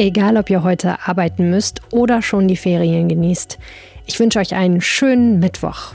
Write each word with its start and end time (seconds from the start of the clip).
Egal, 0.00 0.36
ob 0.36 0.48
ihr 0.48 0.62
heute 0.62 0.96
arbeiten 1.08 1.50
müsst 1.50 1.82
oder 1.90 2.22
schon 2.22 2.46
die 2.46 2.56
Ferien 2.56 3.08
genießt. 3.08 3.58
Ich 4.06 4.20
wünsche 4.20 4.38
euch 4.38 4.54
einen 4.54 4.80
schönen 4.80 5.40
Mittwoch. 5.40 5.92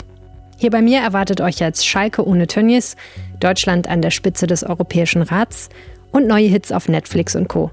Hier 0.58 0.72
bei 0.72 0.82
mir 0.82 1.00
erwartet 1.00 1.40
euch 1.40 1.60
jetzt 1.60 1.88
Schalke 1.88 2.28
ohne 2.28 2.48
Tönnies, 2.48 2.98
Deutschland 3.40 3.88
an 3.88 4.02
der 4.02 4.12
Spitze 4.12 4.46
des 4.46 4.66
Europäischen 4.66 5.22
Rats 5.22 5.70
und 6.12 6.28
neue 6.28 6.48
Hits 6.48 6.74
auf 6.74 6.90
Netflix 6.90 7.34
und 7.34 7.48
Co. 7.48 7.72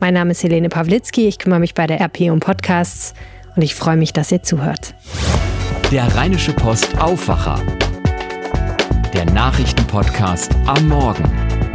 Mein 0.00 0.14
Name 0.14 0.32
ist 0.32 0.42
Helene 0.42 0.68
Pawlitzki, 0.68 1.28
ich 1.28 1.38
kümmere 1.38 1.60
mich 1.60 1.74
bei 1.74 1.86
der 1.86 2.00
RP 2.00 2.22
um 2.32 2.40
Podcasts 2.40 3.14
und 3.54 3.62
ich 3.62 3.76
freue 3.76 3.96
mich, 3.96 4.12
dass 4.12 4.32
ihr 4.32 4.42
zuhört. 4.42 4.94
Der 5.92 6.12
Rheinische 6.16 6.54
Post 6.54 6.98
Aufwacher. 6.98 7.62
Der 9.14 9.24
Nachrichtenpodcast 9.26 10.56
am 10.66 10.88
Morgen. 10.88 11.65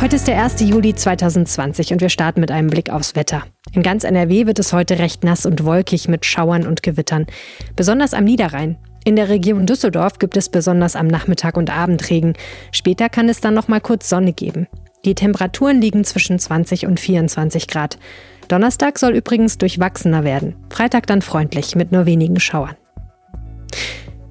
Heute 0.00 0.14
ist 0.14 0.28
der 0.28 0.40
1. 0.40 0.60
Juli 0.60 0.94
2020 0.94 1.92
und 1.92 2.00
wir 2.00 2.08
starten 2.08 2.40
mit 2.40 2.52
einem 2.52 2.70
Blick 2.70 2.88
aufs 2.88 3.16
Wetter. 3.16 3.42
In 3.72 3.82
ganz 3.82 4.04
NRW 4.04 4.46
wird 4.46 4.60
es 4.60 4.72
heute 4.72 5.00
recht 5.00 5.24
nass 5.24 5.44
und 5.44 5.64
wolkig 5.64 6.06
mit 6.06 6.24
Schauern 6.24 6.68
und 6.68 6.84
Gewittern. 6.84 7.26
Besonders 7.74 8.14
am 8.14 8.22
Niederrhein. 8.22 8.78
In 9.04 9.16
der 9.16 9.28
Region 9.28 9.66
Düsseldorf 9.66 10.20
gibt 10.20 10.36
es 10.36 10.50
besonders 10.50 10.94
am 10.94 11.08
Nachmittag 11.08 11.56
und 11.56 11.76
Abend 11.76 12.08
Regen. 12.10 12.34
Später 12.70 13.08
kann 13.08 13.28
es 13.28 13.40
dann 13.40 13.54
noch 13.54 13.66
mal 13.66 13.80
kurz 13.80 14.08
Sonne 14.08 14.32
geben. 14.32 14.68
Die 15.04 15.16
Temperaturen 15.16 15.80
liegen 15.80 16.04
zwischen 16.04 16.38
20 16.38 16.86
und 16.86 17.00
24 17.00 17.66
Grad. 17.66 17.98
Donnerstag 18.46 19.00
soll 19.00 19.16
übrigens 19.16 19.58
durchwachsener 19.58 20.22
werden. 20.22 20.54
Freitag 20.70 21.08
dann 21.08 21.22
freundlich 21.22 21.74
mit 21.74 21.90
nur 21.90 22.06
wenigen 22.06 22.38
Schauern. 22.38 22.76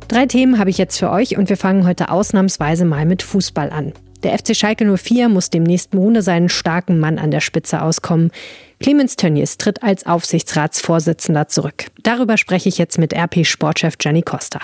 Drei 0.07 0.27
Themen 0.27 0.59
habe 0.59 0.69
ich 0.69 0.77
jetzt 0.77 0.97
für 0.97 1.11
euch 1.11 1.37
und 1.37 1.49
wir 1.49 1.57
fangen 1.57 1.85
heute 1.85 2.09
ausnahmsweise 2.09 2.85
mal 2.85 3.05
mit 3.05 3.21
Fußball 3.21 3.69
an. 3.69 3.91
Der 4.23 4.37
FC 4.37 4.55
Schalke 4.55 4.97
04 4.97 5.29
muss 5.29 5.49
demnächst 5.49 5.93
ohne 5.93 6.21
seinen 6.21 6.49
starken 6.49 6.99
Mann 6.99 7.19
an 7.19 7.31
der 7.31 7.39
Spitze 7.39 7.81
auskommen. 7.81 8.31
Clemens 8.79 9.15
Tönnies 9.15 9.57
tritt 9.57 9.83
als 9.83 10.05
Aufsichtsratsvorsitzender 10.05 11.47
zurück. 11.47 11.85
Darüber 12.03 12.37
spreche 12.37 12.69
ich 12.69 12.77
jetzt 12.77 12.97
mit 12.97 13.13
RP-Sportchef 13.13 13.97
Gianni 13.97 14.23
Costa. 14.23 14.59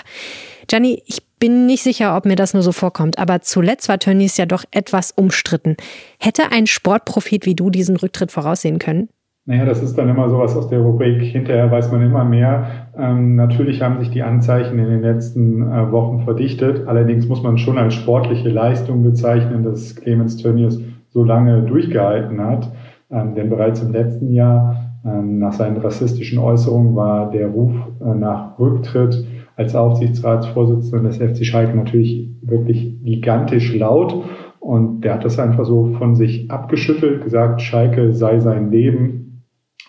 Gianni, 0.66 1.02
ich 1.06 1.22
bin 1.38 1.66
nicht 1.66 1.82
sicher, 1.82 2.16
ob 2.16 2.24
mir 2.24 2.36
das 2.36 2.54
nur 2.54 2.62
so 2.62 2.72
vorkommt, 2.72 3.18
aber 3.18 3.42
zuletzt 3.42 3.88
war 3.88 3.98
Tönnies 3.98 4.36
ja 4.36 4.46
doch 4.46 4.64
etwas 4.70 5.12
umstritten. 5.12 5.76
Hätte 6.18 6.50
ein 6.52 6.66
Sportprofit 6.66 7.46
wie 7.46 7.54
du 7.54 7.70
diesen 7.70 7.96
Rücktritt 7.96 8.32
voraussehen 8.32 8.78
können? 8.78 9.08
Naja, 9.46 9.66
das 9.66 9.82
ist 9.82 9.98
dann 9.98 10.08
immer 10.08 10.30
sowas 10.30 10.56
aus 10.56 10.68
der 10.68 10.80
Rubrik, 10.80 11.20
hinterher 11.20 11.70
weiß 11.70 11.92
man 11.92 12.00
immer 12.00 12.24
mehr. 12.24 12.88
Ähm, 12.96 13.34
natürlich 13.36 13.82
haben 13.82 13.98
sich 13.98 14.08
die 14.08 14.22
Anzeichen 14.22 14.78
in 14.78 14.88
den 14.88 15.02
letzten 15.02 15.60
äh, 15.60 15.92
Wochen 15.92 16.20
verdichtet. 16.20 16.88
Allerdings 16.88 17.28
muss 17.28 17.42
man 17.42 17.58
schon 17.58 17.76
als 17.76 17.92
sportliche 17.92 18.48
Leistung 18.48 19.02
bezeichnen, 19.02 19.62
dass 19.62 19.96
Clemens 19.96 20.38
Tönnies 20.38 20.80
so 21.10 21.24
lange 21.24 21.60
durchgehalten 21.60 22.40
hat. 22.40 22.72
Ähm, 23.10 23.34
denn 23.34 23.50
bereits 23.50 23.82
im 23.82 23.92
letzten 23.92 24.32
Jahr, 24.32 24.76
ähm, 25.04 25.40
nach 25.40 25.52
seinen 25.52 25.76
rassistischen 25.76 26.38
Äußerungen, 26.38 26.96
war 26.96 27.30
der 27.30 27.48
Ruf 27.48 27.72
äh, 28.00 28.14
nach 28.14 28.58
Rücktritt 28.58 29.26
als 29.56 29.76
Aufsichtsratsvorsitzender 29.76 31.10
des 31.10 31.18
FC 31.18 31.44
Schalke 31.44 31.76
natürlich 31.76 32.30
wirklich 32.40 32.96
gigantisch 33.04 33.74
laut. 33.74 34.24
Und 34.58 35.02
der 35.02 35.12
hat 35.12 35.24
das 35.26 35.38
einfach 35.38 35.66
so 35.66 35.92
von 35.98 36.14
sich 36.14 36.50
abgeschüttelt, 36.50 37.22
gesagt, 37.22 37.60
Schalke 37.60 38.14
sei 38.14 38.40
sein 38.40 38.70
Leben, 38.70 39.23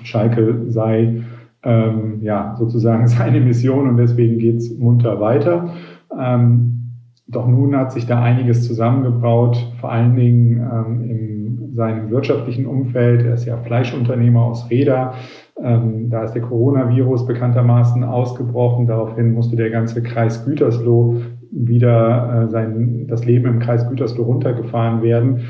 Schalke 0.05 0.63
sei 0.67 1.21
ähm, 1.63 2.19
ja 2.21 2.55
sozusagen 2.57 3.07
seine 3.09 3.41
Mission 3.41 3.89
und 3.89 3.97
deswegen 3.97 4.37
geht's 4.37 4.69
munter 4.77 5.19
weiter. 5.19 5.73
Ähm, 6.17 6.71
doch 7.27 7.47
nun 7.47 7.75
hat 7.75 7.91
sich 7.91 8.05
da 8.05 8.21
einiges 8.21 8.67
zusammengebraut, 8.67 9.57
vor 9.81 9.91
allen 9.91 10.15
Dingen 10.15 10.59
ähm, 10.59 11.03
in 11.03 11.75
seinem 11.75 12.09
wirtschaftlichen 12.09 12.67
Umfeld. 12.67 13.23
Er 13.23 13.33
ist 13.33 13.45
ja 13.45 13.57
Fleischunternehmer 13.57 14.43
aus 14.43 14.69
Reda. 14.69 15.15
Ähm, 15.61 16.09
da 16.09 16.23
ist 16.23 16.33
der 16.33 16.43
Coronavirus 16.43 17.25
bekanntermaßen 17.25 18.03
ausgebrochen. 18.03 18.87
Daraufhin 18.87 19.33
musste 19.33 19.55
der 19.55 19.71
ganze 19.71 20.03
Kreis 20.03 20.45
Gütersloh 20.45 21.21
wieder 21.51 22.43
äh, 22.43 22.49
sein, 22.49 23.07
das 23.07 23.25
Leben 23.25 23.47
im 23.47 23.59
Kreis 23.59 23.87
Gütersloh 23.89 24.23
runtergefahren 24.23 25.01
werden. 25.01 25.41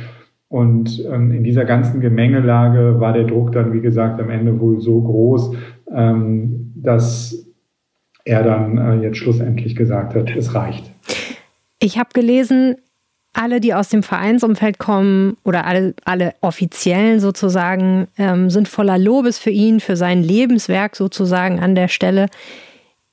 Und 0.55 1.03
ähm, 1.11 1.33
in 1.33 1.43
dieser 1.43 1.65
ganzen 1.65 1.99
Gemengelage 1.99 3.01
war 3.01 3.11
der 3.11 3.25
Druck 3.25 3.51
dann, 3.51 3.73
wie 3.73 3.81
gesagt, 3.81 4.21
am 4.21 4.29
Ende 4.29 4.57
wohl 4.57 4.79
so 4.79 5.01
groß, 5.01 5.51
ähm, 5.93 6.71
dass 6.77 7.45
er 8.23 8.41
dann 8.41 8.77
äh, 8.77 9.03
jetzt 9.03 9.17
schlussendlich 9.17 9.75
gesagt 9.75 10.15
hat, 10.15 10.33
es 10.33 10.55
reicht. 10.55 10.89
Ich 11.79 11.99
habe 11.99 12.07
gelesen, 12.13 12.77
alle, 13.33 13.59
die 13.59 13.73
aus 13.73 13.89
dem 13.89 14.01
Vereinsumfeld 14.01 14.79
kommen 14.79 15.35
oder 15.43 15.65
alle, 15.65 15.93
alle 16.05 16.35
Offiziellen 16.39 17.19
sozusagen, 17.19 18.07
ähm, 18.17 18.49
sind 18.49 18.69
voller 18.69 18.97
Lobes 18.97 19.37
für 19.37 19.49
ihn, 19.49 19.81
für 19.81 19.97
sein 19.97 20.23
Lebenswerk 20.23 20.95
sozusagen 20.95 21.59
an 21.59 21.75
der 21.75 21.89
Stelle. 21.89 22.27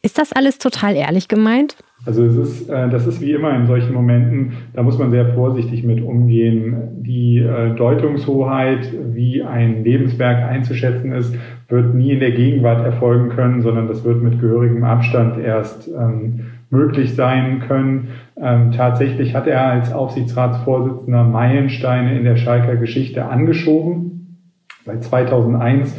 Ist 0.02 0.18
das 0.18 0.32
alles 0.32 0.58
total 0.58 0.96
ehrlich 0.96 1.28
gemeint? 1.28 1.76
Also 2.04 2.24
es 2.24 2.36
ist, 2.36 2.68
äh, 2.68 2.88
das 2.90 3.06
ist 3.06 3.20
wie 3.20 3.32
immer 3.32 3.54
in 3.54 3.66
solchen 3.66 3.94
Momenten, 3.94 4.54
da 4.74 4.82
muss 4.82 4.98
man 4.98 5.12
sehr 5.12 5.34
vorsichtig 5.34 5.84
mit 5.84 6.02
umgehen. 6.02 7.02
Die 7.02 7.38
äh, 7.38 7.74
Deutungshoheit, 7.76 8.92
wie 9.14 9.44
ein 9.44 9.84
Lebenswerk 9.84 10.42
einzuschätzen 10.42 11.12
ist, 11.12 11.32
wird 11.68 11.94
nie 11.94 12.10
in 12.10 12.20
der 12.20 12.32
Gegenwart 12.32 12.84
erfolgen 12.84 13.28
können, 13.28 13.62
sondern 13.62 13.86
das 13.86 14.02
wird 14.04 14.20
mit 14.20 14.40
gehörigem 14.40 14.82
Abstand 14.82 15.38
erst 15.38 15.88
ähm, 15.88 16.46
möglich 16.70 17.14
sein 17.14 17.60
können. 17.60 18.08
Ähm, 18.36 18.72
tatsächlich 18.72 19.36
hat 19.36 19.46
er 19.46 19.66
als 19.66 19.92
Aufsichtsratsvorsitzender 19.92 21.22
Meilensteine 21.22 22.18
in 22.18 22.24
der 22.24 22.36
Schalker 22.36 22.74
Geschichte 22.74 23.26
angeschoben. 23.26 24.38
Seit 24.84 25.04
2001 25.04 25.96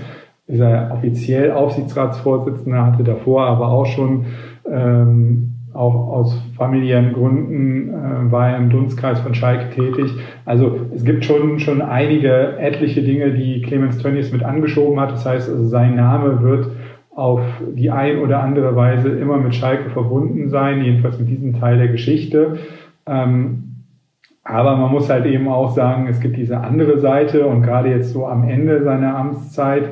ist 0.53 0.59
er 0.59 0.91
offiziell 0.94 1.52
Aufsichtsratsvorsitzender, 1.52 2.86
hatte 2.86 3.03
davor 3.03 3.47
aber 3.47 3.69
auch 3.69 3.88
schon 3.88 4.25
ähm, 4.72 5.50
auch 5.74 5.96
aus 6.09 6.40
familiären 6.56 7.14
Gründen 7.14 7.90
äh, 7.90 8.31
war 8.31 8.52
er 8.52 8.58
im 8.58 8.69
Dunstkreis 8.69 9.19
von 9.19 9.34
Schalke 9.34 9.72
tätig. 9.72 10.12
Also 10.46 10.80
es 10.94 11.03
gibt 11.03 11.25
schon, 11.25 11.59
schon 11.59 11.81
einige 11.81 12.58
etliche 12.59 13.02
Dinge, 13.02 13.31
die 13.31 13.62
Clemens 13.63 13.97
Tönnies 13.97 14.31
mit 14.31 14.44
angeschoben 14.44 15.00
hat. 15.00 15.12
Das 15.12 15.25
heißt, 15.25 15.50
also 15.50 15.66
sein 15.66 15.96
Name 15.96 16.44
wird 16.44 16.68
auf 17.16 17.42
die 17.74 17.90
ein 17.90 18.19
oder 18.19 18.42
andere 18.42 18.75
Weise 18.75 19.09
immer 19.09 19.38
mit 19.38 19.56
Schalke 19.56 19.90
verbunden 19.90 20.50
sein, 20.50 20.84
jedenfalls 20.84 21.19
mit 21.19 21.30
diesem 21.30 21.59
Teil 21.59 21.78
der 21.78 21.88
Geschichte. 21.88 22.58
Ähm, 23.08 23.74
aber 24.44 24.75
man 24.75 24.92
muss 24.92 25.09
halt 25.09 25.25
eben 25.25 25.47
auch 25.47 25.74
sagen, 25.74 26.08
es 26.08 26.19
gibt 26.19 26.36
diese 26.36 26.59
andere 26.59 27.00
Seite 27.00 27.46
und 27.46 27.63
gerade 27.63 27.90
jetzt 27.90 28.12
so 28.12 28.28
am 28.28 28.47
Ende 28.47 28.84
seiner 28.84 29.16
Amtszeit, 29.16 29.86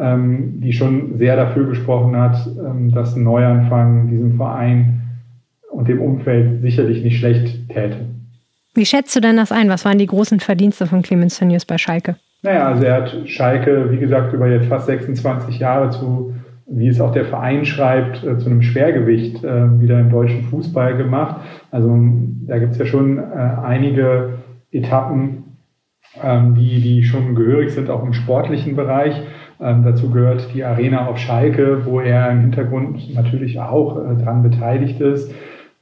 ähm, 0.00 0.60
die 0.60 0.72
schon 0.72 1.18
sehr 1.18 1.36
dafür 1.36 1.66
gesprochen 1.66 2.16
hat, 2.16 2.36
ähm, 2.46 2.90
dass 2.92 3.16
ein 3.16 3.24
Neuanfang 3.24 4.08
diesem 4.08 4.36
Verein 4.36 5.02
und 5.70 5.88
dem 5.88 6.00
Umfeld 6.00 6.62
sicherlich 6.62 7.02
nicht 7.02 7.18
schlecht 7.18 7.68
täte. 7.68 7.96
Wie 8.74 8.86
schätzt 8.86 9.14
du 9.14 9.20
denn 9.20 9.36
das 9.36 9.52
ein? 9.52 9.68
Was 9.68 9.84
waren 9.84 9.98
die 9.98 10.06
großen 10.06 10.40
Verdienste 10.40 10.86
von 10.86 11.02
Clemens 11.02 11.38
Tönnies 11.38 11.64
bei 11.64 11.78
Schalke? 11.78 12.16
Naja, 12.42 12.66
also 12.66 12.84
er 12.84 12.94
hat 12.94 13.28
Schalke, 13.28 13.90
wie 13.90 13.98
gesagt, 13.98 14.32
über 14.34 14.48
jetzt 14.48 14.66
fast 14.66 14.86
26 14.86 15.58
Jahre 15.58 15.90
zu, 15.90 16.34
wie 16.66 16.88
es 16.88 17.00
auch 17.00 17.12
der 17.12 17.24
Verein 17.24 17.64
schreibt, 17.64 18.24
äh, 18.24 18.36
zu 18.38 18.50
einem 18.50 18.62
Schwergewicht 18.62 19.42
äh, 19.44 19.80
wieder 19.80 20.00
im 20.00 20.10
deutschen 20.10 20.42
Fußball 20.42 20.96
gemacht. 20.96 21.40
Also 21.70 21.96
da 22.46 22.58
gibt 22.58 22.72
es 22.72 22.78
ja 22.78 22.86
schon 22.86 23.18
äh, 23.18 23.22
einige 23.64 24.38
Etappen, 24.72 25.44
ähm, 26.22 26.54
die, 26.54 26.80
die 26.80 27.04
schon 27.04 27.34
gehörig 27.34 27.70
sind, 27.70 27.90
auch 27.90 28.04
im 28.04 28.12
sportlichen 28.12 28.76
Bereich. 28.76 29.22
Ähm, 29.60 29.82
dazu 29.84 30.10
gehört 30.10 30.48
die 30.54 30.64
Arena 30.64 31.06
auf 31.06 31.18
Schalke, 31.18 31.84
wo 31.84 32.00
er 32.00 32.30
im 32.30 32.40
Hintergrund 32.40 33.14
natürlich 33.14 33.60
auch 33.60 33.96
äh, 33.98 34.22
dran 34.22 34.42
beteiligt 34.42 35.00
ist. 35.00 35.32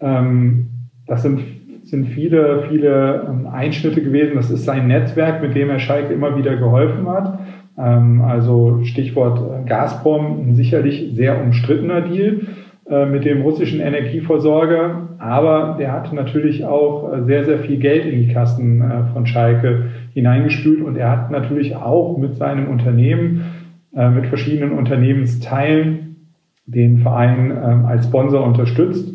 Ähm, 0.00 0.68
das 1.06 1.22
sind, 1.22 1.40
sind 1.84 2.06
viele, 2.08 2.64
viele 2.68 3.26
ähm, 3.28 3.46
Einschnitte 3.46 4.02
gewesen. 4.02 4.32
Das 4.34 4.50
ist 4.50 4.64
sein 4.64 4.88
Netzwerk, 4.88 5.42
mit 5.42 5.54
dem 5.54 5.70
er 5.70 5.78
Schalke 5.78 6.12
immer 6.12 6.36
wieder 6.36 6.56
geholfen 6.56 7.08
hat. 7.08 7.38
Ähm, 7.78 8.20
also 8.20 8.80
Stichwort 8.84 9.38
äh, 9.38 9.68
Gazprom, 9.68 10.48
ein 10.48 10.54
sicherlich 10.54 11.12
sehr 11.14 11.40
umstrittener 11.40 12.02
Deal 12.02 12.40
äh, 12.88 13.06
mit 13.06 13.24
dem 13.24 13.42
russischen 13.42 13.80
Energieversorger. 13.80 15.08
Aber 15.18 15.76
der 15.78 15.92
hat 15.92 16.12
natürlich 16.12 16.64
auch 16.64 17.12
äh, 17.12 17.22
sehr, 17.22 17.44
sehr 17.44 17.60
viel 17.60 17.78
Geld 17.78 18.04
in 18.04 18.26
die 18.26 18.32
Kassen 18.32 18.82
von 19.12 19.26
Schalke 19.26 19.86
hineingespült 20.14 20.82
und 20.82 20.96
er 20.96 21.10
hat 21.10 21.30
natürlich 21.30 21.74
auch 21.74 22.18
mit 22.18 22.36
seinem 22.36 22.68
Unternehmen, 22.68 23.44
mit 23.94 24.26
verschiedenen 24.26 24.72
Unternehmensteilen 24.72 26.16
den 26.64 26.98
Verein 26.98 27.52
als 27.52 28.06
Sponsor 28.06 28.42
unterstützt. 28.42 29.12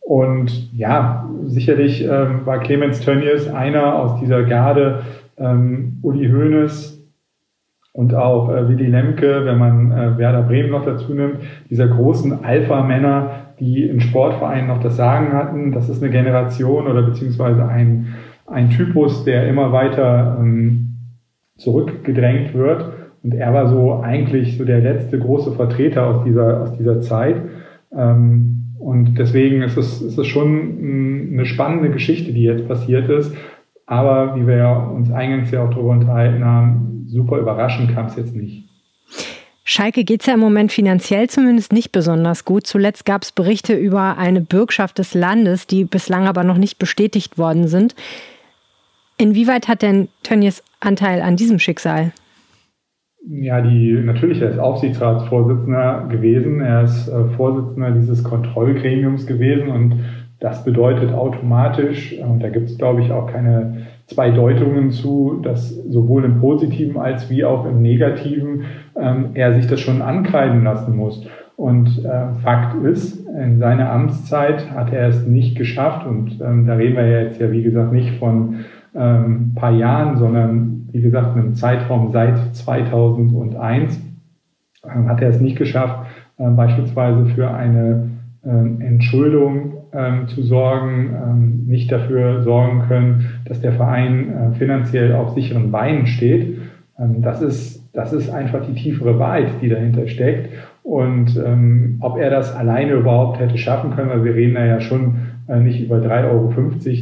Und 0.00 0.72
ja, 0.76 1.28
sicherlich 1.46 2.04
ähm, 2.04 2.44
war 2.44 2.60
Clemens 2.60 3.00
Tönnies 3.00 3.48
einer 3.48 3.96
aus 3.96 4.20
dieser 4.20 4.42
Garde, 4.42 5.02
ähm, 5.38 5.98
Uli 6.02 6.28
Hoeneß 6.28 7.02
und 7.92 8.14
auch 8.14 8.50
äh, 8.50 8.68
Willy 8.68 8.86
Lemke, 8.86 9.44
wenn 9.44 9.58
man 9.58 9.92
äh, 9.92 10.18
Werder 10.18 10.42
Bremen 10.42 10.70
noch 10.70 10.84
dazu 10.84 11.14
nimmt, 11.14 11.38
dieser 11.70 11.88
großen 11.88 12.44
Alpha-Männer, 12.44 13.54
die 13.60 13.84
in 13.84 14.00
Sportvereinen 14.00 14.68
noch 14.68 14.82
das 14.82 14.96
Sagen 14.96 15.32
hatten. 15.32 15.72
Das 15.72 15.88
ist 15.88 16.02
eine 16.02 16.10
Generation 16.10 16.86
oder 16.86 17.02
beziehungsweise 17.02 17.66
ein, 17.66 18.14
ein 18.46 18.70
Typus, 18.70 19.24
der 19.24 19.46
immer 19.46 19.72
weiter 19.72 20.38
ähm, 20.40 20.96
zurückgedrängt 21.56 22.54
wird. 22.54 23.01
Und 23.22 23.34
er 23.34 23.54
war 23.54 23.68
so 23.68 24.00
eigentlich 24.00 24.58
so 24.58 24.64
der 24.64 24.80
letzte 24.80 25.18
große 25.18 25.52
Vertreter 25.52 26.06
aus 26.06 26.24
dieser, 26.24 26.62
aus 26.62 26.76
dieser 26.76 27.00
Zeit. 27.00 27.36
Ähm, 27.96 28.74
und 28.78 29.16
deswegen 29.16 29.62
ist 29.62 29.76
es, 29.76 30.02
ist 30.02 30.18
es 30.18 30.26
schon 30.26 31.28
eine 31.32 31.46
spannende 31.46 31.90
Geschichte, 31.90 32.32
die 32.32 32.42
jetzt 32.42 32.66
passiert 32.66 33.08
ist. 33.08 33.32
Aber 33.86 34.34
wie 34.36 34.46
wir 34.46 34.90
uns 34.94 35.10
eingangs 35.12 35.50
ja 35.50 35.64
auch 35.64 35.70
darüber 35.70 35.90
unterhalten 35.90 36.44
haben, 36.44 37.04
super 37.06 37.38
überraschend 37.38 37.94
kam 37.94 38.06
es 38.06 38.16
jetzt 38.16 38.34
nicht. 38.34 38.68
Schalke 39.64 40.02
geht 40.02 40.22
es 40.22 40.26
ja 40.26 40.34
im 40.34 40.40
Moment 40.40 40.72
finanziell 40.72 41.30
zumindest 41.30 41.72
nicht 41.72 41.92
besonders 41.92 42.44
gut. 42.44 42.66
Zuletzt 42.66 43.04
gab 43.04 43.22
es 43.22 43.30
Berichte 43.30 43.74
über 43.74 44.18
eine 44.18 44.40
Bürgschaft 44.40 44.98
des 44.98 45.14
Landes, 45.14 45.68
die 45.68 45.84
bislang 45.84 46.26
aber 46.26 46.42
noch 46.42 46.58
nicht 46.58 46.78
bestätigt 46.78 47.38
worden 47.38 47.68
sind. 47.68 47.94
Inwieweit 49.18 49.68
hat 49.68 49.82
denn 49.82 50.08
Tönnies 50.24 50.64
Anteil 50.80 51.22
an 51.22 51.36
diesem 51.36 51.60
Schicksal? 51.60 52.12
Ja, 53.28 53.60
die, 53.60 53.92
natürlich, 54.04 54.42
er 54.42 54.50
ist 54.50 54.58
Aufsichtsratsvorsitzender 54.58 56.08
gewesen. 56.10 56.60
Er 56.60 56.82
ist 56.82 57.08
äh, 57.08 57.24
Vorsitzender 57.36 57.92
dieses 57.92 58.24
Kontrollgremiums 58.24 59.26
gewesen 59.26 59.68
und 59.68 60.00
das 60.40 60.64
bedeutet 60.64 61.14
automatisch, 61.14 62.18
und 62.18 62.42
da 62.42 62.48
gibt 62.48 62.68
es, 62.68 62.76
glaube 62.76 63.00
ich, 63.00 63.12
auch 63.12 63.30
keine 63.30 63.86
zwei 64.06 64.32
Deutungen 64.32 64.90
zu, 64.90 65.40
dass 65.40 65.70
sowohl 65.70 66.24
im 66.24 66.40
Positiven 66.40 66.98
als 66.98 67.30
wie 67.30 67.44
auch 67.44 67.64
im 67.64 67.80
Negativen 67.80 68.62
ähm, 68.96 69.30
er 69.34 69.54
sich 69.54 69.68
das 69.68 69.78
schon 69.78 70.02
ankreiden 70.02 70.64
lassen 70.64 70.96
muss. 70.96 71.24
Und 71.54 72.04
äh, 72.04 72.34
Fakt 72.42 72.74
ist, 72.82 73.24
in 73.28 73.58
seiner 73.58 73.92
Amtszeit 73.92 74.68
hat 74.72 74.92
er 74.92 75.06
es 75.06 75.24
nicht 75.28 75.56
geschafft, 75.56 76.08
und 76.08 76.40
ähm, 76.40 76.66
da 76.66 76.74
reden 76.74 76.96
wir 76.96 77.06
ja 77.06 77.20
jetzt 77.20 77.40
ja, 77.40 77.52
wie 77.52 77.62
gesagt, 77.62 77.92
nicht 77.92 78.18
von 78.18 78.64
ähm, 78.96 79.52
paar 79.54 79.72
Jahren, 79.72 80.16
sondern 80.16 80.81
wie 80.92 81.00
gesagt, 81.00 81.36
einem 81.36 81.54
Zeitraum 81.54 82.12
seit 82.12 82.54
2001 82.54 84.00
äh, 84.84 84.88
hat 84.88 85.20
er 85.20 85.28
es 85.28 85.40
nicht 85.40 85.56
geschafft, 85.56 86.06
äh, 86.38 86.48
beispielsweise 86.50 87.26
für 87.26 87.50
eine 87.50 88.10
äh, 88.44 88.48
Entschuldung 88.48 89.74
ähm, 89.92 90.26
zu 90.28 90.42
sorgen, 90.42 91.10
ähm, 91.14 91.64
nicht 91.66 91.92
dafür 91.92 92.42
sorgen 92.42 92.82
können, 92.88 93.42
dass 93.44 93.60
der 93.60 93.72
Verein 93.72 94.32
äh, 94.32 94.54
finanziell 94.54 95.14
auf 95.14 95.30
sicheren 95.30 95.70
Beinen 95.70 96.06
steht. 96.06 96.58
Ähm, 96.98 97.22
das, 97.22 97.42
ist, 97.42 97.88
das 97.94 98.12
ist 98.12 98.30
einfach 98.30 98.66
die 98.66 98.74
tiefere 98.74 99.18
Wahrheit, 99.18 99.48
die 99.60 99.68
dahinter 99.68 100.06
steckt. 100.08 100.50
Und 100.82 101.36
ähm, 101.36 101.98
ob 102.00 102.18
er 102.18 102.30
das 102.30 102.54
alleine 102.54 102.92
überhaupt 102.92 103.38
hätte 103.38 103.58
schaffen 103.58 103.94
können, 103.94 104.10
weil 104.10 104.24
wir 104.24 104.34
reden 104.34 104.54
da 104.54 104.64
ja 104.64 104.80
schon 104.80 105.14
nicht 105.48 105.80
über 105.80 105.96
3,50 105.96 106.30
Euro, 106.30 106.50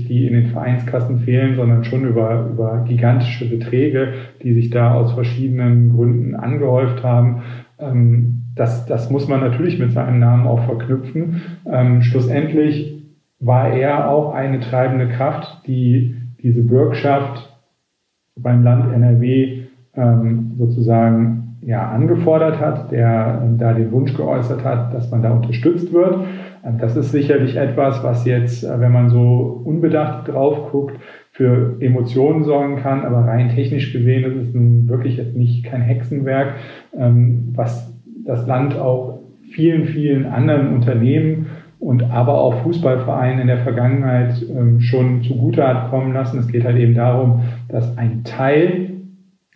die 0.08 0.26
in 0.26 0.32
den 0.32 0.46
Vereinskassen 0.46 1.20
fehlen, 1.20 1.56
sondern 1.56 1.84
schon 1.84 2.04
über, 2.04 2.48
über 2.50 2.84
gigantische 2.86 3.48
Beträge, 3.48 4.14
die 4.42 4.54
sich 4.54 4.70
da 4.70 4.94
aus 4.94 5.12
verschiedenen 5.12 5.94
Gründen 5.94 6.34
angehäuft 6.34 7.02
haben. 7.04 7.42
Ähm, 7.78 8.42
das, 8.54 8.86
das 8.86 9.10
muss 9.10 9.28
man 9.28 9.40
natürlich 9.40 9.78
mit 9.78 9.92
seinem 9.92 10.18
Namen 10.18 10.46
auch 10.46 10.64
verknüpfen. 10.64 11.42
Ähm, 11.66 12.02
schlussendlich 12.02 13.04
war 13.38 13.70
er 13.70 14.10
auch 14.10 14.34
eine 14.34 14.60
treibende 14.60 15.08
Kraft, 15.08 15.66
die 15.66 16.16
diese 16.42 16.62
Bürgschaft 16.62 17.56
beim 18.36 18.62
Land 18.62 18.92
NRW 18.92 19.62
ähm, 19.94 20.52
sozusagen 20.58 21.49
ja, 21.62 21.88
angefordert 21.90 22.58
hat, 22.58 22.90
der 22.90 23.42
da 23.58 23.72
den 23.74 23.92
Wunsch 23.92 24.14
geäußert 24.16 24.64
hat, 24.64 24.94
dass 24.94 25.10
man 25.10 25.22
da 25.22 25.32
unterstützt 25.32 25.92
wird. 25.92 26.16
Ähm, 26.64 26.78
das 26.78 26.96
ist 26.96 27.12
sicherlich 27.12 27.56
etwas, 27.56 28.02
was 28.02 28.24
jetzt, 28.24 28.64
äh, 28.64 28.80
wenn 28.80 28.92
man 28.92 29.10
so 29.10 29.62
unbedacht 29.64 30.28
drauf 30.28 30.70
guckt, 30.70 30.98
für 31.32 31.76
Emotionen 31.80 32.44
sorgen 32.44 32.76
kann, 32.76 33.04
aber 33.04 33.18
rein 33.18 33.50
technisch 33.50 33.92
gesehen 33.92 34.24
ist 34.24 34.48
es 34.48 34.88
wirklich 34.88 35.16
jetzt 35.16 35.36
nicht 35.36 35.64
kein 35.64 35.80
Hexenwerk, 35.80 36.54
ähm, 36.98 37.52
was 37.54 37.94
das 38.26 38.46
Land 38.46 38.76
auch 38.76 39.20
vielen, 39.50 39.86
vielen 39.86 40.26
anderen 40.26 40.74
Unternehmen 40.74 41.46
und 41.78 42.10
aber 42.10 42.38
auch 42.38 42.62
Fußballvereinen 42.62 43.40
in 43.40 43.46
der 43.46 43.60
Vergangenheit 43.60 44.34
ähm, 44.50 44.80
schon 44.80 45.22
zugute 45.22 45.66
hat 45.66 45.90
kommen 45.90 46.12
lassen. 46.12 46.38
Es 46.38 46.48
geht 46.48 46.64
halt 46.64 46.76
eben 46.76 46.94
darum, 46.94 47.42
dass 47.68 47.96
ein 47.96 48.22
Teil 48.24 48.90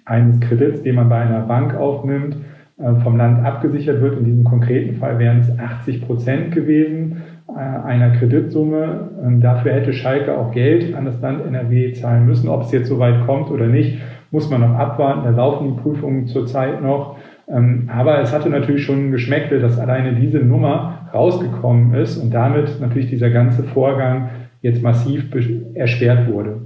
eines 0.04 0.40
Kredits, 0.40 0.82
den 0.82 0.96
man 0.96 1.08
bei 1.08 1.20
einer 1.20 1.40
Bank 1.40 1.74
aufnimmt, 1.74 2.36
äh, 2.78 2.94
vom 3.02 3.16
Land 3.16 3.44
abgesichert 3.44 4.00
wird. 4.00 4.18
In 4.18 4.24
diesem 4.24 4.44
konkreten 4.44 4.96
Fall 4.96 5.18
wären 5.18 5.40
es 5.40 5.58
80 5.58 6.06
Prozent 6.06 6.52
gewesen 6.52 7.22
äh, 7.48 7.58
einer 7.58 8.10
Kreditsumme. 8.10 9.38
Dafür 9.40 9.72
hätte 9.72 9.92
Schalke 9.92 10.36
auch 10.36 10.52
Geld 10.52 10.94
an 10.94 11.04
das 11.04 11.20
Land 11.20 11.44
NRW 11.46 11.92
zahlen 11.92 12.26
müssen. 12.26 12.48
Ob 12.48 12.62
es 12.62 12.72
jetzt 12.72 12.88
so 12.88 12.98
weit 12.98 13.26
kommt 13.26 13.50
oder 13.50 13.66
nicht, 13.66 13.98
muss 14.30 14.50
man 14.50 14.60
noch 14.60 14.74
abwarten. 14.74 15.22
Da 15.24 15.30
laufen 15.30 15.74
die 15.74 15.80
Prüfungen 15.80 16.26
zurzeit 16.26 16.82
noch. 16.82 17.16
Ähm, 17.48 17.90
aber 17.92 18.20
es 18.20 18.32
hatte 18.32 18.48
natürlich 18.48 18.84
schon 18.84 19.08
ein 19.08 19.12
Geschmäckle, 19.12 19.60
dass 19.60 19.78
alleine 19.78 20.14
diese 20.14 20.38
Nummer 20.38 21.08
rausgekommen 21.12 21.94
ist 21.94 22.18
und 22.18 22.32
damit 22.32 22.80
natürlich 22.80 23.08
dieser 23.08 23.30
ganze 23.30 23.62
Vorgang 23.62 24.30
jetzt 24.62 24.82
massiv 24.82 25.26
erschwert 25.74 26.26
wurde. 26.26 26.62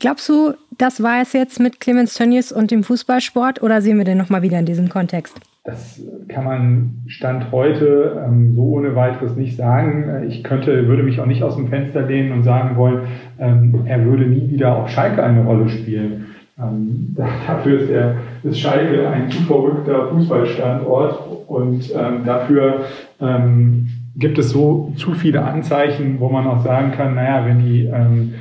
Glaubst 0.00 0.28
du, 0.28 0.54
das 0.78 1.02
war 1.02 1.20
es 1.20 1.32
jetzt 1.32 1.58
mit 1.58 1.80
Clemens 1.80 2.14
Tönnies 2.14 2.52
und 2.52 2.70
dem 2.70 2.84
Fußballsport 2.84 3.62
oder 3.62 3.82
sehen 3.82 3.98
wir 3.98 4.04
den 4.04 4.16
nochmal 4.16 4.42
wieder 4.42 4.56
in 4.60 4.64
diesem 4.64 4.88
Kontext? 4.88 5.36
Das 5.64 6.00
kann 6.28 6.44
man 6.44 7.02
Stand 7.08 7.50
heute 7.50 8.24
ähm, 8.24 8.54
so 8.54 8.62
ohne 8.62 8.94
weiteres 8.94 9.34
nicht 9.34 9.56
sagen. 9.56 10.24
Ich 10.28 10.44
könnte, 10.44 10.86
würde 10.86 11.02
mich 11.02 11.18
auch 11.18 11.26
nicht 11.26 11.42
aus 11.42 11.56
dem 11.56 11.68
Fenster 11.68 12.02
lehnen 12.02 12.30
und 12.30 12.44
sagen 12.44 12.76
wollen, 12.76 13.08
ähm, 13.40 13.82
er 13.86 14.04
würde 14.04 14.24
nie 14.26 14.48
wieder 14.48 14.76
auf 14.76 14.88
Schalke 14.88 15.20
eine 15.20 15.44
Rolle 15.44 15.68
spielen. 15.68 16.26
Ähm, 16.58 17.16
dafür 17.46 17.80
ist, 17.80 17.90
er, 17.90 18.14
ist 18.44 18.60
Schalke 18.60 19.08
ein 19.08 19.28
zu 19.32 19.42
verrückter 19.42 20.10
Fußballstandort 20.10 21.48
und 21.48 21.92
ähm, 21.92 22.24
dafür 22.24 22.84
ähm, 23.20 23.88
gibt 24.16 24.38
es 24.38 24.50
so 24.50 24.92
zu 24.96 25.12
viele 25.14 25.42
Anzeichen, 25.42 26.20
wo 26.20 26.28
man 26.28 26.46
auch 26.46 26.62
sagen 26.64 26.92
kann, 26.92 27.16
naja, 27.16 27.44
wenn 27.46 27.58
die 27.58 27.86
ähm, 27.86 28.34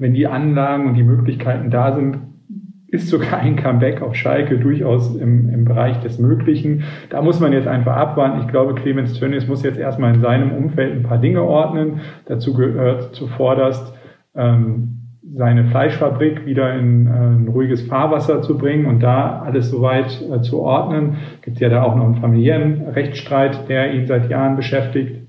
wenn 0.00 0.14
die 0.14 0.26
Anlagen 0.26 0.86
und 0.86 0.94
die 0.94 1.04
Möglichkeiten 1.04 1.70
da 1.70 1.94
sind, 1.94 2.18
ist 2.88 3.08
sogar 3.08 3.38
ein 3.38 3.54
Comeback 3.54 4.02
auf 4.02 4.16
Schalke 4.16 4.58
durchaus 4.58 5.14
im, 5.14 5.48
im 5.48 5.64
Bereich 5.64 6.00
des 6.00 6.18
Möglichen. 6.18 6.82
Da 7.10 7.22
muss 7.22 7.38
man 7.38 7.52
jetzt 7.52 7.68
einfach 7.68 7.94
abwarten. 7.94 8.40
Ich 8.40 8.48
glaube, 8.48 8.74
Clemens 8.74 9.14
Tönnies 9.14 9.46
muss 9.46 9.62
jetzt 9.62 9.78
erstmal 9.78 10.14
in 10.14 10.20
seinem 10.20 10.52
Umfeld 10.52 10.92
ein 10.92 11.04
paar 11.04 11.18
Dinge 11.18 11.42
ordnen. 11.42 12.00
Dazu 12.26 12.54
gehört 12.54 13.14
zuvorderst 13.14 13.94
ähm, 14.34 14.96
seine 15.36 15.66
Fleischfabrik 15.66 16.46
wieder 16.46 16.74
in 16.74 17.06
äh, 17.06 17.10
ein 17.10 17.48
ruhiges 17.48 17.82
Fahrwasser 17.82 18.42
zu 18.42 18.58
bringen 18.58 18.86
und 18.86 19.00
da 19.00 19.40
alles 19.40 19.70
soweit 19.70 20.20
äh, 20.22 20.40
zu 20.40 20.60
ordnen. 20.60 21.18
Gibt 21.42 21.60
ja 21.60 21.68
da 21.68 21.82
auch 21.82 21.94
noch 21.94 22.06
einen 22.06 22.16
familiären 22.16 22.88
Rechtsstreit, 22.88 23.68
der 23.68 23.94
ihn 23.94 24.06
seit 24.06 24.28
Jahren 24.28 24.56
beschäftigt. 24.56 25.28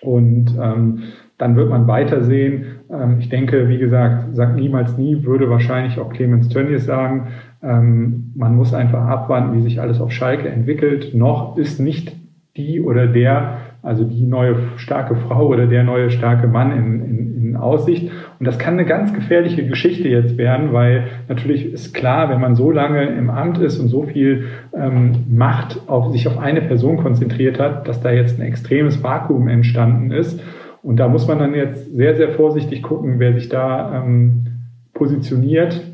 Und 0.00 0.56
ähm, 0.62 1.02
dann 1.38 1.54
wird 1.56 1.70
man 1.70 1.86
weitersehen. 1.86 2.66
Ähm, 2.90 3.16
ich 3.20 3.28
denke, 3.28 3.68
wie 3.68 3.78
gesagt, 3.78 4.36
sagt 4.36 4.56
niemals 4.56 4.98
nie, 4.98 5.24
würde 5.24 5.48
wahrscheinlich 5.48 5.98
auch 5.98 6.12
Clemens 6.12 6.48
Tönnies 6.48 6.84
sagen. 6.84 7.28
Ähm, 7.62 8.32
man 8.36 8.56
muss 8.56 8.74
einfach 8.74 9.06
abwarten, 9.06 9.56
wie 9.56 9.62
sich 9.62 9.80
alles 9.80 10.00
auf 10.00 10.12
Schalke 10.12 10.48
entwickelt. 10.48 11.14
Noch 11.14 11.56
ist 11.56 11.80
nicht 11.80 12.14
die 12.56 12.80
oder 12.80 13.06
der, 13.06 13.58
also 13.82 14.04
die 14.04 14.24
neue 14.24 14.56
starke 14.76 15.14
Frau 15.14 15.46
oder 15.46 15.66
der 15.66 15.84
neue 15.84 16.10
starke 16.10 16.48
Mann 16.48 16.72
in, 16.72 17.04
in, 17.04 17.44
in 17.50 17.56
Aussicht. 17.56 18.10
Und 18.38 18.46
das 18.46 18.58
kann 18.58 18.74
eine 18.74 18.84
ganz 18.84 19.14
gefährliche 19.14 19.64
Geschichte 19.64 20.08
jetzt 20.08 20.36
werden, 20.36 20.72
weil 20.72 21.04
natürlich 21.28 21.72
ist 21.72 21.94
klar, 21.94 22.28
wenn 22.30 22.40
man 22.40 22.56
so 22.56 22.72
lange 22.72 23.04
im 23.04 23.30
Amt 23.30 23.58
ist 23.58 23.78
und 23.78 23.88
so 23.88 24.02
viel 24.02 24.46
ähm, 24.76 25.24
Macht 25.30 25.80
auf 25.88 26.10
sich 26.10 26.26
auf 26.26 26.38
eine 26.38 26.62
Person 26.62 26.96
konzentriert 26.96 27.60
hat, 27.60 27.86
dass 27.86 28.00
da 28.00 28.10
jetzt 28.10 28.40
ein 28.40 28.46
extremes 28.46 29.02
Vakuum 29.02 29.46
entstanden 29.46 30.10
ist. 30.10 30.40
Und 30.88 30.96
da 30.96 31.06
muss 31.06 31.28
man 31.28 31.38
dann 31.38 31.52
jetzt 31.52 31.94
sehr, 31.94 32.16
sehr 32.16 32.30
vorsichtig 32.30 32.82
gucken, 32.82 33.18
wer 33.18 33.34
sich 33.34 33.50
da 33.50 33.94
ähm, 33.94 34.46
positioniert, 34.94 35.84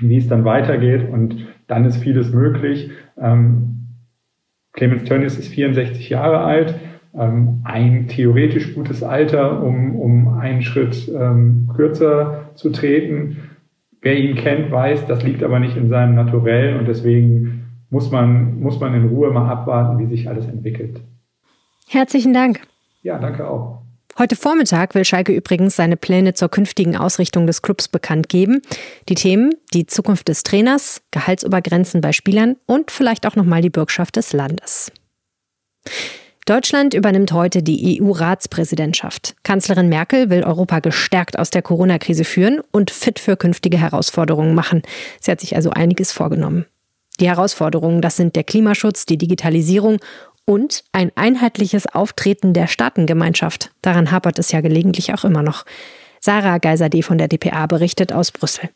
wie 0.00 0.16
es 0.16 0.28
dann 0.28 0.46
weitergeht. 0.46 1.10
Und 1.12 1.46
dann 1.66 1.84
ist 1.84 1.98
vieles 1.98 2.32
möglich. 2.32 2.90
Ähm, 3.20 3.98
Clemens 4.72 5.04
Tönnies 5.04 5.38
ist 5.38 5.48
64 5.48 6.08
Jahre 6.08 6.38
alt, 6.38 6.74
ähm, 7.14 7.60
ein 7.64 8.08
theoretisch 8.08 8.74
gutes 8.74 9.02
Alter, 9.02 9.62
um, 9.62 9.94
um 9.94 10.38
einen 10.38 10.62
Schritt 10.62 11.06
ähm, 11.14 11.68
kürzer 11.76 12.48
zu 12.54 12.70
treten. 12.70 13.50
Wer 14.00 14.16
ihn 14.16 14.36
kennt, 14.36 14.70
weiß, 14.70 15.06
das 15.06 15.22
liegt 15.22 15.42
aber 15.42 15.58
nicht 15.58 15.76
in 15.76 15.90
seinem 15.90 16.14
Naturell 16.14 16.78
und 16.78 16.88
deswegen 16.88 17.66
muss 17.90 18.10
man, 18.10 18.58
muss 18.58 18.80
man 18.80 18.94
in 18.94 19.06
Ruhe 19.06 19.30
mal 19.30 19.50
abwarten, 19.50 19.98
wie 19.98 20.06
sich 20.06 20.30
alles 20.30 20.48
entwickelt. 20.48 21.02
Herzlichen 21.90 22.32
Dank. 22.32 22.62
Ja, 23.02 23.18
danke 23.18 23.46
auch. 23.46 23.83
Heute 24.16 24.36
Vormittag 24.36 24.94
will 24.94 25.04
Schalke 25.04 25.32
übrigens 25.32 25.74
seine 25.74 25.96
Pläne 25.96 26.34
zur 26.34 26.48
künftigen 26.48 26.96
Ausrichtung 26.96 27.48
des 27.48 27.62
Clubs 27.62 27.88
bekannt 27.88 28.28
geben. 28.28 28.62
Die 29.08 29.16
Themen, 29.16 29.54
die 29.72 29.86
Zukunft 29.86 30.28
des 30.28 30.44
Trainers, 30.44 31.02
Gehaltsobergrenzen 31.10 32.00
bei 32.00 32.12
Spielern 32.12 32.54
und 32.66 32.92
vielleicht 32.92 33.26
auch 33.26 33.34
nochmal 33.34 33.60
die 33.60 33.70
Bürgschaft 33.70 34.14
des 34.14 34.32
Landes. 34.32 34.92
Deutschland 36.46 36.94
übernimmt 36.94 37.32
heute 37.32 37.62
die 37.62 38.00
EU-Ratspräsidentschaft. 38.00 39.34
Kanzlerin 39.42 39.88
Merkel 39.88 40.30
will 40.30 40.44
Europa 40.44 40.78
gestärkt 40.78 41.38
aus 41.38 41.50
der 41.50 41.62
Corona-Krise 41.62 42.24
führen 42.24 42.60
und 42.70 42.92
fit 42.92 43.18
für 43.18 43.36
künftige 43.36 43.78
Herausforderungen 43.78 44.54
machen. 44.54 44.82
Sie 45.20 45.30
hat 45.30 45.40
sich 45.40 45.56
also 45.56 45.70
einiges 45.70 46.12
vorgenommen. 46.12 46.66
Die 47.20 47.28
Herausforderungen, 47.28 48.00
das 48.00 48.16
sind 48.16 48.36
der 48.36 48.44
Klimaschutz, 48.44 49.06
die 49.06 49.18
Digitalisierung 49.18 49.98
und 50.46 50.84
ein 50.92 51.10
einheitliches 51.14 51.86
Auftreten 51.86 52.52
der 52.52 52.66
Staatengemeinschaft. 52.66 53.70
Daran 53.82 54.10
hapert 54.10 54.38
es 54.38 54.52
ja 54.52 54.60
gelegentlich 54.60 55.14
auch 55.14 55.24
immer 55.24 55.42
noch. 55.42 55.64
Sarah 56.20 56.58
Geiser-D 56.58 57.02
von 57.02 57.18
der 57.18 57.28
DPA 57.28 57.66
berichtet 57.66 58.12
aus 58.12 58.32
Brüssel. 58.32 58.70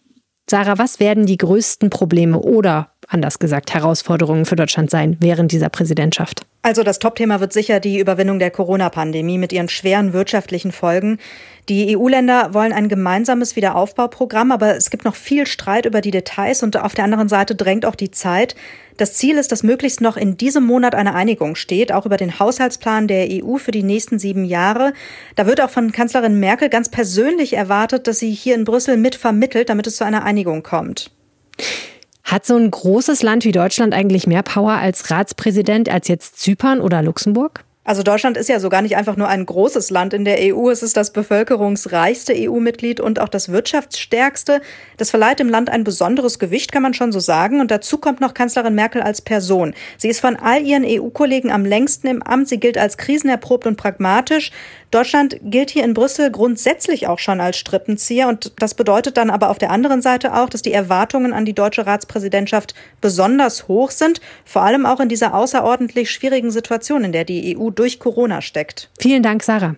Sarah, 0.49 0.79
was 0.79 1.01
werden 1.01 1.27
die 1.27 1.37
größten 1.37 1.91
Probleme 1.91 2.39
oder 2.39 2.93
anders 3.09 3.39
gesagt 3.39 3.75
Herausforderungen 3.75 4.45
für 4.45 4.57
Deutschland 4.57 4.91
sein 4.91 5.17
während 5.21 5.53
dieser 5.53 5.69
Präsidentschaft? 5.69 6.43
Also 6.63 6.83
das 6.83 6.99
Topthema 6.99 7.41
wird 7.41 7.53
sicher 7.53 7.81
die 7.81 7.99
Überwindung 7.99 8.39
der 8.39 8.51
Corona-Pandemie 8.51 9.39
mit 9.39 9.53
ihren 9.53 9.69
schweren 9.69 10.13
wirtschaftlichen 10.13 10.73
Folgen. 10.73 11.19
Die 11.69 11.97
EU-Länder 11.97 12.53
wollen 12.53 12.73
ein 12.73 12.89
gemeinsames 12.89 13.57
Wiederaufbauprogramm, 13.57 14.53
aber 14.53 14.77
es 14.77 14.91
gibt 14.91 15.05
noch 15.05 15.15
viel 15.15 15.47
Streit 15.47 15.87
über 15.87 16.01
die 16.01 16.11
Details 16.11 16.63
und 16.63 16.77
auf 16.77 16.95
der 16.95 17.05
anderen 17.05 17.29
Seite 17.29 17.55
drängt 17.55 17.87
auch 17.87 17.95
die 17.95 18.11
Zeit. 18.11 18.55
Das 18.97 19.15
Ziel 19.15 19.39
ist, 19.39 19.53
dass 19.53 19.63
möglichst 19.63 20.01
noch 20.01 20.17
in 20.17 20.37
diesem 20.37 20.65
Monat 20.65 20.95
eine 20.95 21.15
Einigung 21.15 21.55
steht, 21.55 21.93
auch 21.93 22.05
über 22.05 22.17
den 22.17 22.39
Haushaltsplan 22.39 23.07
der 23.07 23.29
EU 23.31 23.57
für 23.57 23.71
die 23.71 23.85
nächsten 23.85 24.19
sieben 24.19 24.45
Jahre. 24.45 24.93
Da 25.37 25.47
wird 25.47 25.61
auch 25.61 25.71
von 25.71 25.93
Kanzlerin 25.93 26.41
Merkel 26.41 26.69
ganz 26.69 26.89
persönlich 26.89 27.53
erwartet, 27.53 28.09
dass 28.09 28.19
sie 28.19 28.33
hier 28.33 28.57
in 28.57 28.65
Brüssel 28.65 28.97
mitvermittelt, 28.97 29.69
damit 29.69 29.87
es 29.87 29.97
zu 29.97 30.05
einer 30.05 30.25
Einigung 30.25 30.65
kommt. 30.65 31.13
Hat 32.29 32.45
so 32.45 32.57
ein 32.57 32.71
großes 32.71 33.23
Land 33.23 33.47
wie 33.47 33.53
Deutschland 33.53 33.95
eigentlich 33.95 34.27
mehr 34.27 34.43
Power 34.43 34.73
als 34.73 35.11
Ratspräsident 35.11 35.89
als 35.89 36.09
jetzt 36.09 36.39
Zypern 36.39 36.83
oder 36.83 37.01
Luxemburg? 37.01 37.65
Also 37.89 38.03
Deutschland 38.03 38.37
ist 38.37 38.51
ja 38.51 38.61
so 38.61 38.69
gar 38.69 38.83
nicht 38.83 38.99
einfach 38.99 39.17
nur 39.17 39.29
ein 39.29 39.47
großes 39.47 39.89
Land 39.89 40.13
in 40.13 40.27
der 40.27 40.55
EU. 40.55 40.69
Es 40.69 40.83
ist 40.83 40.99
das 40.99 41.11
bevölkerungsreichste 41.11 42.35
EU-Mitglied 42.37 43.01
und 43.01 43.19
auch 43.19 43.31
das 43.31 43.49
wirtschaftsstärkste. 43.49 44.61
Das 44.99 45.09
verleiht 45.09 45.39
dem 45.39 45.49
Land 45.49 45.71
ein 45.71 45.85
besonderes 45.85 46.39
Gewicht, 46.39 46.71
kann 46.71 46.83
man 46.83 46.93
schon 46.93 47.13
so 47.13 47.19
sagen. 47.19 47.63
Und 47.63 47.71
dazu 47.71 47.97
kommt 47.97 48.21
noch 48.21 48.35
Kanzlerin 48.35 48.75
Merkel 48.75 49.01
als 49.01 49.23
Person. 49.23 49.73
Sie 49.97 50.11
ist 50.11 50.21
von 50.21 50.37
all 50.37 50.61
ihren 50.67 50.85
EU-Kollegen 50.85 51.51
am 51.51 51.65
längsten 51.65 52.09
im 52.09 52.23
Amt. 52.23 52.51
Sie 52.51 52.61
gilt 52.61 52.77
als 52.77 52.99
krisenerprobt 52.99 53.67
und 53.67 53.77
pragmatisch. 53.77 54.51
Deutschland 54.91 55.39
gilt 55.43 55.69
hier 55.69 55.85
in 55.85 55.93
Brüssel 55.93 56.31
grundsätzlich 56.31 57.09
auch 57.09 57.19
schon 57.19 57.43
als 57.43 57.59
Strippenzieher 57.59 58.27
und 58.27 58.53
das 58.59 58.73
bedeutet 58.73 59.19
dann 59.19 59.29
aber 59.29 59.51
auf 59.51 59.59
der 59.59 59.71
anderen 59.71 60.01
Seite 60.01 60.35
auch, 60.35 60.49
dass 60.49 60.63
die 60.63 60.73
Erwartungen 60.73 61.35
an 61.35 61.45
die 61.45 61.53
deutsche 61.53 61.87
Ratspräsidentschaft 61.87 62.75
besonders 63.03 63.69
hoch 63.69 63.91
sind, 63.91 64.23
vor 64.47 64.63
allem 64.63 64.87
auch 64.87 65.01
in 65.01 65.11
dieser 65.11 65.35
außerordentlich 65.35 66.11
schwierigen 66.11 66.51
Situation, 66.51 67.05
in 67.05 67.13
der 67.13 67.25
die 67.25 67.59
EU 67.59 67.69
durch 67.79 67.99
Corona 67.99 68.43
steckt. 68.43 68.91
Vielen 68.99 69.23
Dank, 69.23 69.43
Sarah. 69.43 69.77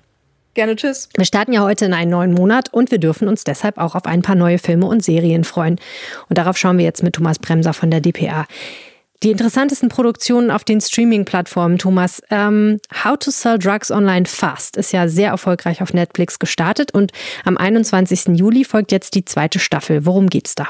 Gerne 0.55 0.75
tschüss. 0.75 1.09
Wir 1.17 1.25
starten 1.25 1.53
ja 1.53 1.63
heute 1.63 1.85
in 1.85 1.95
einen 1.95 2.11
neuen 2.11 2.33
Monat 2.33 2.73
und 2.73 2.91
wir 2.91 2.99
dürfen 2.99 3.29
uns 3.29 3.45
deshalb 3.45 3.79
auch 3.79 3.95
auf 3.95 4.05
ein 4.07 4.23
paar 4.23 4.35
neue 4.35 4.59
Filme 4.59 4.87
und 4.87 5.05
Serien 5.05 5.45
freuen. 5.45 5.79
Und 6.29 6.39
darauf 6.39 6.57
schauen 6.57 6.79
wir 6.79 6.85
jetzt 6.85 7.03
mit 7.03 7.15
Thomas 7.15 7.39
Bremser 7.39 7.73
von 7.73 7.91
der 7.91 8.01
DPA. 8.01 8.47
Die 9.23 9.31
interessantesten 9.31 9.91
Produktionen 9.91 10.51
auf 10.51 10.65
den 10.65 10.81
Streaming-Plattformen, 10.81 11.77
Thomas. 11.77 12.23
Ähm, 12.31 12.81
How 13.05 13.19
to 13.19 13.31
Sell 13.31 13.59
Drugs 13.59 13.91
Online 13.91 14.25
Fast 14.25 14.79
ist 14.79 14.93
ja 14.93 15.09
sehr 15.09 15.29
erfolgreich 15.29 15.83
auf 15.83 15.93
Netflix 15.93 16.39
gestartet 16.39 16.93
und 16.93 17.13
am 17.45 17.59
21. 17.59 18.39
Juli 18.39 18.65
folgt 18.65 18.93
jetzt 18.93 19.15
die 19.15 19.27
zweite 19.27 19.59
Staffel. 19.59 20.07
Worum 20.07 20.31
geht's 20.31 20.55
da? 20.55 20.67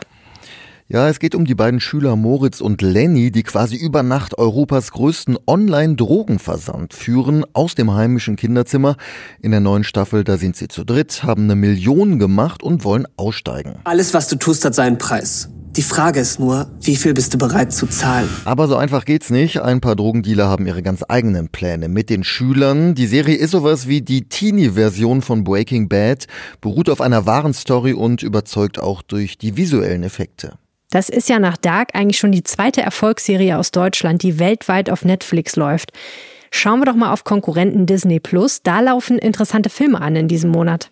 Ja, 0.92 1.08
es 1.08 1.20
geht 1.20 1.36
um 1.36 1.44
die 1.44 1.54
beiden 1.54 1.78
Schüler 1.78 2.16
Moritz 2.16 2.60
und 2.60 2.82
Lenny, 2.82 3.30
die 3.30 3.44
quasi 3.44 3.76
über 3.76 4.02
Nacht 4.02 4.38
Europas 4.38 4.90
größten 4.90 5.38
Online-Drogenversand 5.46 6.94
führen 6.94 7.44
aus 7.52 7.76
dem 7.76 7.94
heimischen 7.94 8.34
Kinderzimmer. 8.34 8.96
In 9.40 9.52
der 9.52 9.60
neuen 9.60 9.84
Staffel, 9.84 10.24
da 10.24 10.36
sind 10.36 10.56
sie 10.56 10.66
zu 10.66 10.82
dritt, 10.82 11.22
haben 11.22 11.44
eine 11.44 11.54
Million 11.54 12.18
gemacht 12.18 12.64
und 12.64 12.82
wollen 12.82 13.06
aussteigen. 13.16 13.76
Alles, 13.84 14.14
was 14.14 14.26
du 14.26 14.34
tust, 14.34 14.64
hat 14.64 14.74
seinen 14.74 14.98
Preis. 14.98 15.48
Die 15.76 15.82
Frage 15.82 16.18
ist 16.18 16.40
nur, 16.40 16.68
wie 16.80 16.96
viel 16.96 17.14
bist 17.14 17.32
du 17.34 17.38
bereit 17.38 17.72
zu 17.72 17.86
zahlen? 17.86 18.28
Aber 18.44 18.66
so 18.66 18.74
einfach 18.74 19.04
geht's 19.04 19.30
nicht. 19.30 19.62
Ein 19.62 19.80
paar 19.80 19.94
Drogendealer 19.94 20.48
haben 20.48 20.66
ihre 20.66 20.82
ganz 20.82 21.04
eigenen 21.08 21.50
Pläne 21.50 21.88
mit 21.88 22.10
den 22.10 22.24
Schülern. 22.24 22.96
Die 22.96 23.06
Serie 23.06 23.36
ist 23.36 23.52
sowas 23.52 23.86
wie 23.86 24.02
die 24.02 24.28
Teenie-Version 24.28 25.22
von 25.22 25.44
Breaking 25.44 25.88
Bad, 25.88 26.26
beruht 26.60 26.90
auf 26.90 27.00
einer 27.00 27.26
wahren 27.26 27.54
Story 27.54 27.92
und 27.92 28.24
überzeugt 28.24 28.80
auch 28.80 29.02
durch 29.02 29.38
die 29.38 29.56
visuellen 29.56 30.02
Effekte. 30.02 30.58
Das 30.90 31.08
ist 31.08 31.28
ja 31.28 31.38
nach 31.38 31.56
Dark 31.56 31.94
eigentlich 31.94 32.18
schon 32.18 32.32
die 32.32 32.42
zweite 32.42 32.82
Erfolgsserie 32.82 33.56
aus 33.56 33.70
Deutschland, 33.70 34.22
die 34.24 34.40
weltweit 34.40 34.90
auf 34.90 35.04
Netflix 35.04 35.54
läuft. 35.54 35.92
Schauen 36.50 36.80
wir 36.80 36.86
doch 36.86 36.96
mal 36.96 37.12
auf 37.12 37.22
Konkurrenten 37.22 37.86
Disney 37.86 38.18
Plus. 38.18 38.62
Da 38.62 38.80
laufen 38.80 39.18
interessante 39.18 39.70
Filme 39.70 40.00
an 40.00 40.16
in 40.16 40.26
diesem 40.26 40.50
Monat. 40.50 40.90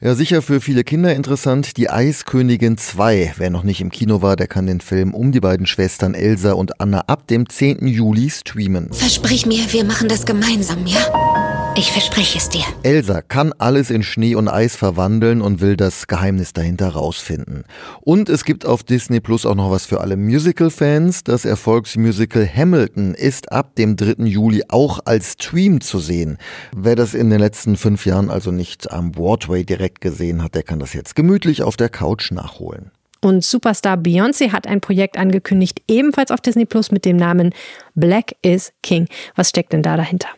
Ja, 0.00 0.14
sicher 0.14 0.42
für 0.42 0.60
viele 0.60 0.84
Kinder 0.84 1.14
interessant. 1.14 1.78
Die 1.78 1.88
Eiskönigin 1.88 2.76
2. 2.76 3.34
Wer 3.38 3.50
noch 3.50 3.64
nicht 3.64 3.80
im 3.80 3.90
Kino 3.90 4.20
war, 4.20 4.36
der 4.36 4.46
kann 4.46 4.66
den 4.66 4.80
Film 4.80 5.14
um 5.14 5.32
die 5.32 5.40
beiden 5.40 5.66
Schwestern 5.66 6.14
Elsa 6.14 6.52
und 6.52 6.80
Anna 6.80 7.00
ab 7.06 7.26
dem 7.26 7.48
10. 7.48 7.86
Juli 7.88 8.28
streamen. 8.30 8.92
Versprich 8.92 9.46
mir, 9.46 9.64
wir 9.72 9.84
machen 9.84 10.08
das 10.08 10.26
gemeinsam, 10.26 10.86
ja? 10.86 11.57
Ich 11.78 11.92
verspreche 11.92 12.38
es 12.38 12.48
dir. 12.48 12.64
Elsa 12.82 13.22
kann 13.22 13.52
alles 13.56 13.90
in 13.90 14.02
Schnee 14.02 14.34
und 14.34 14.48
Eis 14.48 14.74
verwandeln 14.74 15.40
und 15.40 15.60
will 15.60 15.76
das 15.76 16.08
Geheimnis 16.08 16.52
dahinter 16.52 16.88
rausfinden. 16.88 17.62
Und 18.00 18.28
es 18.28 18.44
gibt 18.44 18.66
auf 18.66 18.82
Disney 18.82 19.20
Plus 19.20 19.46
auch 19.46 19.54
noch 19.54 19.70
was 19.70 19.86
für 19.86 20.00
alle 20.00 20.16
Musical-Fans. 20.16 21.22
Das 21.22 21.44
Erfolgsmusical 21.44 22.48
Hamilton 22.52 23.14
ist 23.14 23.52
ab 23.52 23.76
dem 23.76 23.94
3. 23.94 24.24
Juli 24.24 24.64
auch 24.66 24.98
als 25.04 25.34
Stream 25.34 25.80
zu 25.80 26.00
sehen. 26.00 26.38
Wer 26.74 26.96
das 26.96 27.14
in 27.14 27.30
den 27.30 27.38
letzten 27.38 27.76
fünf 27.76 28.06
Jahren 28.06 28.28
also 28.28 28.50
nicht 28.50 28.90
am 28.90 29.12
Broadway 29.12 29.62
direkt 29.62 30.00
gesehen 30.00 30.42
hat, 30.42 30.56
der 30.56 30.64
kann 30.64 30.80
das 30.80 30.94
jetzt 30.94 31.14
gemütlich 31.14 31.62
auf 31.62 31.76
der 31.76 31.90
Couch 31.90 32.32
nachholen. 32.32 32.90
Und 33.20 33.44
Superstar 33.44 33.96
Beyoncé 33.96 34.50
hat 34.50 34.66
ein 34.66 34.80
Projekt 34.80 35.16
angekündigt, 35.16 35.82
ebenfalls 35.86 36.32
auf 36.32 36.40
Disney 36.40 36.64
Plus 36.64 36.90
mit 36.90 37.04
dem 37.04 37.16
Namen 37.16 37.54
Black 37.94 38.34
is 38.42 38.72
King. 38.82 39.06
Was 39.36 39.50
steckt 39.50 39.72
denn 39.72 39.84
da 39.84 39.96
dahinter? 39.96 40.28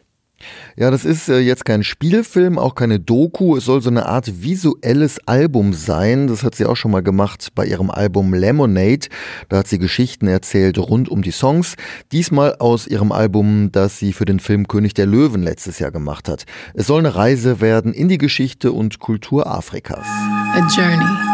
Ja, 0.77 0.91
das 0.91 1.05
ist 1.05 1.29
äh, 1.29 1.39
jetzt 1.39 1.65
kein 1.65 1.85
Spielfilm, 1.85 2.59
auch 2.59 2.75
keine 2.75 3.01
Doku. 3.01 3.57
Es 3.57 3.65
soll 3.65 3.83
so 3.83 3.91
eine 3.91 4.07
Art 4.07 4.43
visuelles 4.43 5.19
Album 5.27 5.73
sein. 5.73 6.27
Das 6.27 6.43
hat 6.43 6.55
sie 6.55 6.67
auch 6.67 6.77
schon 6.77 6.91
mal 6.91 7.03
gemacht 7.03 7.49
bei 7.55 7.67
ihrem 7.67 7.91
Album 7.91 8.33
Lemonade. 8.35 9.09
Da 9.49 9.59
hat 9.59 9.69
sie 9.69 9.79
Geschichten 9.79 10.29
erzählt 10.29 10.79
rund 10.79 11.09
um 11.09 11.23
die 11.23 11.31
Songs. 11.31 11.75
Diesmal 12.13 12.57
aus 12.57 12.87
ihrem 12.87 13.13
Album, 13.13 13.71
das 13.73 13.99
sie 13.99 14.13
für 14.13 14.25
den 14.25 14.41
Film 14.41 14.69
König 14.69 14.95
der 14.95 15.07
Löwen 15.07 15.43
letztes 15.43 15.79
Jahr 15.79 15.91
gemacht 15.91 16.29
hat. 16.29 16.45
Es 16.75 16.87
soll 16.87 17.01
eine 17.01 17.15
Reise 17.15 17.61
werden 17.61 17.93
in 17.93 18.09
die 18.09 18.19
Geschichte 18.19 18.73
und 18.73 18.99
Kultur 18.99 19.47
Afrikas. 19.47 20.07
A 20.07 20.67
journey 20.75 21.31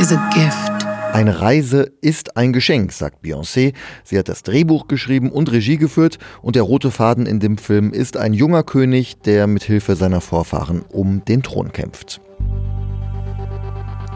is 0.00 0.12
a 0.12 0.30
gift. 0.34 0.81
Eine 1.12 1.40
Reise 1.42 1.92
ist 2.00 2.38
ein 2.38 2.54
Geschenk, 2.54 2.90
sagt 2.90 3.22
Beyoncé. 3.22 3.74
Sie 4.02 4.18
hat 4.18 4.30
das 4.30 4.44
Drehbuch 4.44 4.88
geschrieben 4.88 5.30
und 5.30 5.52
Regie 5.52 5.76
geführt 5.76 6.18
und 6.40 6.56
der 6.56 6.62
rote 6.62 6.90
Faden 6.90 7.26
in 7.26 7.38
dem 7.38 7.58
Film 7.58 7.92
ist 7.92 8.16
ein 8.16 8.32
junger 8.32 8.62
König, 8.62 9.20
der 9.20 9.46
mit 9.46 9.62
Hilfe 9.62 9.94
seiner 9.94 10.22
Vorfahren 10.22 10.80
um 10.88 11.22
den 11.26 11.42
Thron 11.42 11.70
kämpft. 11.70 12.22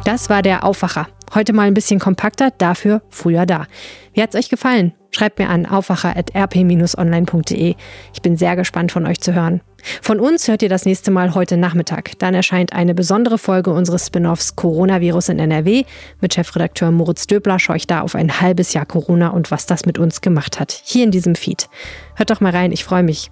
Das 0.07 0.31
war 0.31 0.41
der 0.41 0.65
Aufwacher. 0.65 1.09
Heute 1.35 1.53
mal 1.53 1.67
ein 1.67 1.75
bisschen 1.75 2.01
kompakter, 2.01 2.51
dafür 2.57 3.03
früher 3.11 3.45
da. 3.45 3.67
Wie 4.15 4.23
hat's 4.23 4.35
euch 4.35 4.49
gefallen? 4.49 4.95
Schreibt 5.11 5.39
mir 5.39 5.51
an 5.51 5.67
aufwacher.rp-online.de. 5.67 7.75
Ich 8.15 8.23
bin 8.23 8.39
sehr 8.39 8.57
gespannt 8.57 8.91
von 8.91 9.05
euch 9.05 9.21
zu 9.21 9.35
hören. 9.35 9.61
Von 10.03 10.21
uns 10.21 10.49
hört 10.49 10.63
ihr 10.63 10.69
das 10.69 10.85
nächste 10.85 11.11
Mal 11.11 11.35
heute 11.35 11.57
Nachmittag. 11.57 12.19
Dann 12.19 12.35
erscheint 12.35 12.73
eine 12.73 12.95
besondere 12.95 13.39
Folge 13.39 13.71
unseres 13.71 14.07
Spin-offs 14.07 14.57
Coronavirus 14.57 15.31
in 15.31 15.39
NRW. 15.39 15.85
Mit 16.21 16.35
Chefredakteur 16.35 16.91
Moritz 16.91 17.27
Döbler 17.27 17.59
schaue 17.59 17.77
ich 17.77 17.87
da 17.87 18.01
auf 18.03 18.15
ein 18.15 18.41
halbes 18.41 18.73
Jahr 18.73 18.87
Corona 18.87 19.29
und 19.29 19.51
was 19.51 19.67
das 19.67 19.87
mit 19.87 19.99
uns 19.99 20.21
gemacht 20.21 20.61
hat. 20.61 20.81
Hier 20.85 21.05
in 21.05 21.11
diesem 21.11 21.35
Feed. 21.35 21.69
Hört 22.15 22.31
doch 22.31 22.41
mal 22.41 22.53
rein, 22.53 22.73
ich 22.73 22.85
freue 22.85 23.03
mich. 23.03 23.31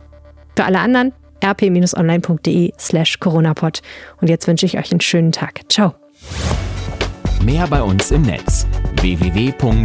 Für 0.56 0.64
alle 0.64 0.80
anderen 0.80 1.12
rp-online.de 1.44 2.72
slash 2.78 3.20
coronapod. 3.20 3.82
Und 4.20 4.28
jetzt 4.28 4.46
wünsche 4.46 4.66
ich 4.66 4.78
euch 4.78 4.90
einen 4.92 5.00
schönen 5.00 5.32
Tag. 5.32 5.60
Ciao. 5.68 5.94
Mehr 7.42 7.66
bei 7.66 7.82
uns 7.82 8.10
im 8.10 8.22
Netz 8.22 8.66
www.rp-online.de 9.00 9.84